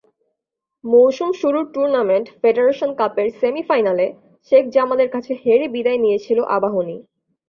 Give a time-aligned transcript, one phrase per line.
[0.83, 4.07] মৌসুম শুরুর tournament federation কাপের সেমিফাইনালে
[4.51, 6.97] শেখ জামালের কাছে হেরে বিদায় নিয়েছিল আবাহনী।